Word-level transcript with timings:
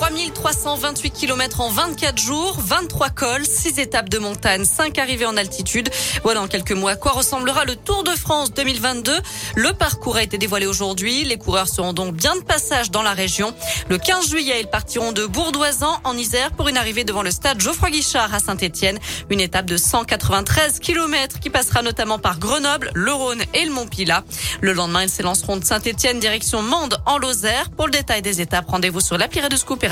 À 0.00 0.10
la 0.10 0.16
une, 0.16 0.32
3328 0.32 1.10
km 1.10 1.60
en 1.60 1.70
24 1.70 2.18
jours, 2.18 2.56
23 2.60 3.10
cols, 3.10 3.44
6 3.44 3.78
étapes 3.78 4.08
de 4.08 4.18
montagne, 4.18 4.64
5 4.64 4.96
arrivées 4.98 5.26
en 5.26 5.36
altitude. 5.36 5.90
Voilà 6.22 6.40
en 6.40 6.48
quelques 6.48 6.72
mois 6.72 6.92
à 6.92 6.96
quoi 6.96 7.12
ressemblera 7.12 7.64
le 7.64 7.76
Tour 7.76 8.04
de 8.04 8.12
France 8.12 8.52
2022. 8.54 9.12
Le 9.56 9.72
parcours 9.72 10.16
a 10.16 10.22
été 10.22 10.38
dévoilé 10.38 10.66
aujourd'hui. 10.66 11.24
Les 11.24 11.36
coureurs 11.36 11.68
seront 11.68 11.92
donc 11.92 12.14
bien 12.14 12.36
de 12.36 12.42
passage 12.42 12.90
dans 12.90 13.02
la 13.02 13.12
région. 13.12 13.52
Le 13.88 13.98
15 13.98 14.30
juillet, 14.30 14.60
ils 14.60 14.68
partiront 14.68 15.12
de 15.12 15.26
Bourdoisan 15.26 16.00
en 16.04 16.16
Isère 16.16 16.52
pour 16.52 16.68
une 16.68 16.76
arrivée 16.76 17.04
devant 17.04 17.22
le 17.22 17.30
stade 17.30 17.60
Geoffroy 17.60 17.90
Guichard 17.90 18.32
à 18.32 18.38
Saint-Etienne. 18.38 18.98
Une 19.30 19.40
étape 19.40 19.66
de 19.66 19.76
193 19.76 20.78
km 20.78 21.40
qui 21.40 21.50
passera 21.50 21.82
notamment 21.82 22.18
par 22.18 22.38
Grenoble, 22.38 22.92
le 22.94 23.12
Rhône 23.12 23.42
et 23.52 23.64
le 23.64 23.72
Mont-Pilat. 23.72 24.24
Le 24.60 24.72
lendemain, 24.72 25.02
ils 25.02 25.10
s'élanceront 25.10 25.56
de 25.56 25.64
Saint-Etienne 25.64 26.20
direction 26.20 26.62
Mende 26.62 26.98
en 27.04 27.18
Lozère. 27.18 27.70
Pour 27.70 27.86
le 27.86 27.92
détail 27.92 28.22
des 28.22 28.40
étapes, 28.40 28.68
rendez-vous 28.68 29.00
sur 29.00 29.18
l'appli 29.18 29.40
Radescoop 29.40 29.84
et 29.84 29.87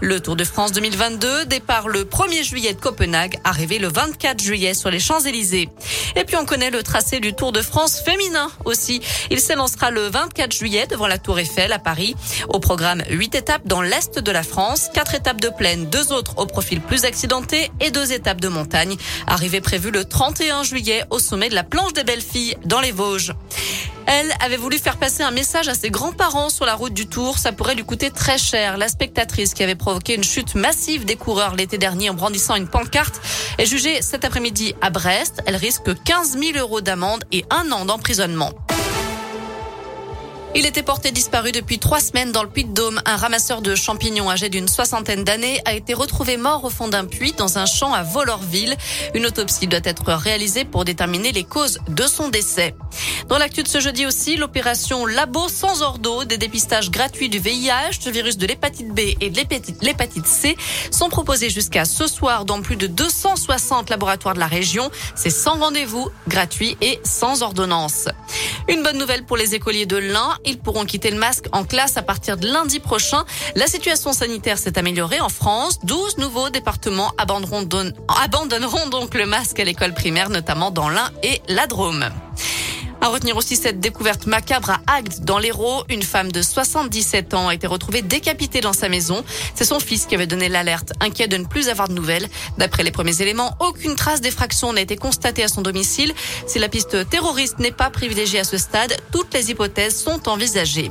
Le 0.00 0.20
Tour 0.20 0.36
de 0.36 0.44
France 0.44 0.72
2022 0.72 1.46
départ 1.46 1.88
le 1.88 2.04
1er 2.04 2.42
juillet 2.42 2.74
de 2.74 2.80
Copenhague, 2.80 3.38
arrivé 3.44 3.78
le 3.78 3.88
24 3.88 4.40
juillet 4.40 4.74
sur 4.74 4.90
les 4.90 5.00
Champs-Élysées. 5.00 5.68
Et 6.16 6.24
puis 6.24 6.36
on 6.36 6.44
connaît 6.44 6.70
le 6.70 6.82
tracé 6.82 7.20
du 7.20 7.34
Tour 7.34 7.52
de 7.52 7.62
France 7.62 8.00
féminin 8.00 8.50
aussi. 8.64 9.00
Il 9.30 9.40
s'élancera 9.40 9.90
le 9.90 10.02
24 10.02 10.52
juillet 10.52 10.86
devant 10.86 11.06
la 11.06 11.18
Tour 11.18 11.38
Eiffel 11.38 11.72
à 11.72 11.78
Paris. 11.78 12.14
Au 12.48 12.60
programme, 12.60 13.02
8 13.10 13.34
étapes 13.34 13.66
dans 13.66 13.82
l'est 13.82 14.18
de 14.18 14.30
la 14.30 14.42
France, 14.42 14.88
4 14.94 15.14
étapes 15.14 15.40
de 15.40 15.48
plaine, 15.48 15.86
deux 15.86 16.12
autres 16.12 16.38
au 16.38 16.46
profil 16.46 16.80
plus 16.80 17.04
accidenté 17.04 17.70
et 17.80 17.90
deux 17.90 18.12
étapes 18.12 18.40
de 18.40 18.48
montagne. 18.48 18.96
Arrivée 19.26 19.60
prévue 19.60 19.90
le 19.90 20.04
31 20.04 20.62
juillet 20.62 21.04
au 21.10 21.18
sommet 21.18 21.48
de 21.48 21.54
la 21.54 21.64
planche 21.64 21.92
des 21.92 22.04
belles 22.04 22.22
filles 22.22 22.56
dans 22.64 22.80
les 22.80 22.92
Vosges. 22.92 23.34
Elle 24.10 24.32
avait 24.40 24.56
voulu 24.56 24.78
faire 24.78 24.96
passer 24.96 25.22
un 25.22 25.30
message 25.30 25.68
à 25.68 25.74
ses 25.74 25.90
grands-parents 25.90 26.48
sur 26.48 26.64
la 26.64 26.74
route 26.74 26.94
du 26.94 27.06
Tour. 27.06 27.36
Ça 27.36 27.52
pourrait 27.52 27.74
lui 27.74 27.84
coûter 27.84 28.10
très 28.10 28.38
cher. 28.38 28.78
La 28.78 28.88
spectatrice 28.88 29.52
qui 29.52 29.62
avait 29.62 29.74
provoqué 29.74 30.14
une 30.14 30.24
chute 30.24 30.54
massive 30.54 31.04
des 31.04 31.16
coureurs 31.16 31.54
l'été 31.54 31.76
dernier 31.76 32.08
en 32.08 32.14
brandissant 32.14 32.54
une 32.54 32.68
pancarte 32.68 33.20
est 33.58 33.66
jugée 33.66 34.00
cet 34.00 34.24
après-midi 34.24 34.74
à 34.80 34.88
Brest. 34.88 35.42
Elle 35.44 35.56
risque 35.56 35.92
15 36.04 36.38
000 36.38 36.56
euros 36.56 36.80
d'amende 36.80 37.22
et 37.32 37.44
un 37.50 37.70
an 37.70 37.84
d'emprisonnement. 37.84 38.54
Il 40.54 40.66
était 40.66 40.82
porté 40.82 41.12
disparu 41.12 41.52
depuis 41.52 41.78
trois 41.78 42.00
semaines 42.00 42.32
dans 42.32 42.42
le 42.42 42.48
Puy-de-Dôme. 42.48 43.00
Un 43.04 43.16
ramasseur 43.16 43.60
de 43.62 43.74
champignons 43.74 44.30
âgé 44.30 44.48
d'une 44.48 44.66
soixantaine 44.66 45.22
d'années 45.22 45.60
a 45.66 45.74
été 45.74 45.94
retrouvé 45.94 46.36
mort 46.36 46.64
au 46.64 46.70
fond 46.70 46.88
d'un 46.88 47.04
puits 47.04 47.32
dans 47.32 47.58
un 47.58 47.66
champ 47.66 47.92
à 47.92 48.02
Volorville. 48.02 48.76
Une 49.14 49.26
autopsie 49.26 49.66
doit 49.66 49.80
être 49.84 50.12
réalisée 50.14 50.64
pour 50.64 50.84
déterminer 50.84 51.32
les 51.32 51.44
causes 51.44 51.78
de 51.88 52.02
son 52.04 52.28
décès. 52.28 52.74
Dans 53.28 53.38
l'actu 53.38 53.62
de 53.62 53.68
ce 53.68 53.78
jeudi 53.78 54.06
aussi, 54.06 54.36
l'opération 54.36 55.04
Labo 55.06 55.48
sans 55.48 55.82
ordo, 55.82 56.24
des 56.24 56.38
dépistages 56.38 56.90
gratuits 56.90 57.28
du 57.28 57.38
VIH, 57.38 57.98
du 58.02 58.10
virus 58.10 58.38
de 58.38 58.46
l'hépatite 58.46 58.88
B 58.88 59.00
et 59.20 59.30
de 59.30 59.36
l'hépatite 59.82 60.26
C 60.26 60.56
sont 60.90 61.10
proposés 61.10 61.50
jusqu'à 61.50 61.84
ce 61.84 62.06
soir 62.06 62.46
dans 62.46 62.62
plus 62.62 62.76
de 62.76 62.86
260 62.86 63.90
laboratoires 63.90 64.34
de 64.34 64.40
la 64.40 64.46
région. 64.46 64.90
C'est 65.14 65.30
sans 65.30 65.58
rendez-vous, 65.58 66.08
gratuit 66.26 66.76
et 66.80 67.00
sans 67.04 67.42
ordonnance. 67.42 68.08
Une 68.68 68.82
bonne 68.82 68.98
nouvelle 68.98 69.24
pour 69.24 69.38
les 69.38 69.54
écoliers 69.54 69.86
de 69.86 69.96
l'Ain. 69.96 70.36
Ils 70.44 70.58
pourront 70.58 70.84
quitter 70.84 71.10
le 71.10 71.18
masque 71.18 71.46
en 71.52 71.64
classe 71.64 71.96
à 71.96 72.02
partir 72.02 72.36
de 72.36 72.46
lundi 72.46 72.80
prochain. 72.80 73.24
La 73.54 73.66
situation 73.66 74.12
sanitaire 74.12 74.58
s'est 74.58 74.78
améliorée 74.78 75.20
en 75.20 75.30
France. 75.30 75.78
12 75.84 76.18
nouveaux 76.18 76.50
départements 76.50 77.12
abandonneront 77.16 78.88
donc 78.90 79.14
le 79.14 79.24
masque 79.24 79.58
à 79.58 79.64
l'école 79.64 79.94
primaire, 79.94 80.28
notamment 80.28 80.70
dans 80.70 80.90
l'Ain 80.90 81.10
et 81.22 81.40
la 81.48 81.66
Drôme. 81.66 82.10
À 83.00 83.08
retenir 83.08 83.36
aussi 83.36 83.54
cette 83.54 83.78
découverte 83.78 84.26
macabre 84.26 84.70
à 84.70 84.80
Agde, 84.88 85.24
dans 85.24 85.38
l'Hérault. 85.38 85.84
Une 85.88 86.02
femme 86.02 86.32
de 86.32 86.42
77 86.42 87.32
ans 87.32 87.48
a 87.48 87.54
été 87.54 87.68
retrouvée 87.68 88.02
décapitée 88.02 88.60
dans 88.60 88.72
sa 88.72 88.88
maison. 88.88 89.24
C'est 89.54 89.64
son 89.64 89.78
fils 89.78 90.06
qui 90.06 90.16
avait 90.16 90.26
donné 90.26 90.48
l'alerte, 90.48 90.92
inquiet 91.00 91.28
de 91.28 91.36
ne 91.36 91.44
plus 91.44 91.68
avoir 91.68 91.88
de 91.88 91.94
nouvelles. 91.94 92.28
D'après 92.58 92.82
les 92.82 92.90
premiers 92.90 93.22
éléments, 93.22 93.56
aucune 93.60 93.94
trace 93.94 94.20
d'effraction 94.20 94.72
n'a 94.72 94.80
été 94.80 94.96
constatée 94.96 95.44
à 95.44 95.48
son 95.48 95.62
domicile. 95.62 96.12
Si 96.48 96.58
la 96.58 96.68
piste 96.68 97.08
terroriste 97.08 97.60
n'est 97.60 97.70
pas 97.70 97.90
privilégiée 97.90 98.40
à 98.40 98.44
ce 98.44 98.58
stade, 98.58 98.96
toutes 99.12 99.32
les 99.32 99.50
hypothèses 99.52 99.96
sont 99.96 100.28
envisagées. 100.28 100.90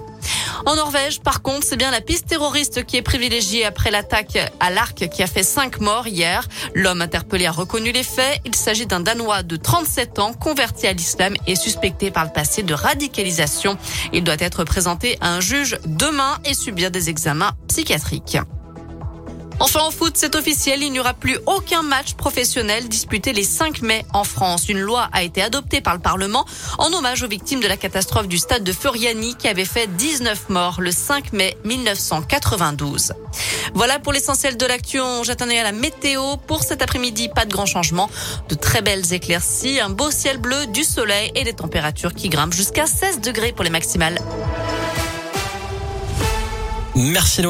En 0.66 0.76
Norvège, 0.76 1.22
par 1.22 1.42
contre, 1.42 1.66
c'est 1.66 1.78
bien 1.78 1.92
la 1.92 2.02
piste 2.02 2.28
terroriste 2.28 2.86
qui 2.86 2.98
est 2.98 3.02
privilégiée 3.02 3.66
après 3.66 3.92
l'attaque 3.92 4.38
à 4.60 4.70
l'arc 4.70 5.08
qui 5.10 5.24
a 5.24 5.28
fait 5.28 5.44
cinq 5.44 5.80
morts 5.80 6.08
hier. 6.08 6.48
L'homme 6.74 7.02
interpellé 7.02 7.46
a 7.46 7.52
reconnu 7.52 7.92
les 7.92 8.04
faits. 8.04 8.40
Il 8.46 8.56
s'agit 8.56 8.86
d'un 8.86 9.00
Danois 9.00 9.44
de 9.44 9.56
37 9.56 10.20
ans 10.20 10.34
converti 10.34 10.88
à 10.88 10.94
l'islam 10.94 11.36
et 11.46 11.56
suspecté 11.56 12.12
par 12.12 12.26
le 12.26 12.32
passé 12.32 12.64
de 12.64 12.74
radicalisation. 12.74 13.78
Il 14.14 14.24
doit 14.24 14.36
être 14.40 14.64
présenté 14.64 15.18
à 15.22 15.34
un 15.34 15.42
juge 15.42 15.78
demain 15.86 16.38
et 16.46 16.54
subir 16.54 16.92
des 16.92 17.10
examens 17.10 17.54
psychiatriques. 17.68 18.38
Enfin 19.60 19.80
en 19.82 19.92
foot, 19.92 20.14
c'est 20.16 20.36
officiel, 20.36 20.84
il 20.84 20.92
n'y 20.92 21.00
aura 21.00 21.16
plus 21.16 21.38
aucun 21.48 21.82
match 21.82 22.14
professionnel 22.14 22.88
disputé 22.88 23.34
les 23.34 23.44
5 23.44 23.82
mai 23.82 24.06
en 24.14 24.24
France. 24.24 24.70
Une 24.70 24.80
loi 24.80 25.10
a 25.12 25.24
été 25.24 25.42
adoptée 25.42 25.82
par 25.82 25.96
le 25.96 26.00
Parlement 26.00 26.46
en 26.78 26.94
hommage 26.94 27.24
aux 27.24 27.28
victimes 27.28 27.60
de 27.60 27.68
la 27.68 27.76
catastrophe 27.76 28.28
du 28.28 28.38
stade 28.38 28.64
de 28.64 28.72
Furiani 28.72 29.36
qui 29.36 29.48
avait 29.48 29.66
fait 29.66 29.88
19 29.88 30.50
morts 30.50 30.80
le 30.80 30.92
5 30.92 31.34
mai 31.34 31.58
1992. 31.66 33.14
Voilà 33.74 33.98
pour 33.98 34.14
l'essentiel 34.14 34.58
de 34.58 34.66
l'actu. 34.66 35.00
J'attendais 35.24 35.58
à 35.58 35.64
la 35.64 35.72
météo. 35.72 36.38
Pour 36.46 36.64
cet 36.64 36.84
après-midi, 36.84 37.30
pas 37.30 37.46
de 37.46 37.52
grand 37.52 37.66
changement. 37.66 38.10
De 38.50 38.56
très 38.56 38.82
belles 38.82 39.12
éclaircies, 39.12 39.80
un 39.80 39.90
beau 39.90 40.12
ciel 40.12 40.38
bleu, 40.38 40.68
du 40.68 40.84
soleil 40.84 41.32
et 41.36 41.44
des 41.44 41.54
températures 41.54 42.14
qui 42.14 42.30
grimpent 42.30 42.54
jusqu'à 42.54 42.86
16 42.86 43.22
degrés 43.22 43.54
pour 43.54 43.64
les 43.64 43.72
maximales. 43.72 44.20
Merci 46.96 47.44